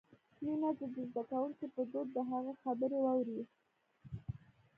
[0.43, 3.41] مينه دې د زدکونکې په دود د هغه خبرې واوري.